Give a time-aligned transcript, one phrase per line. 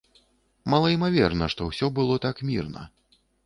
[0.75, 2.91] Малаімаверна, што ўсё было так мірна.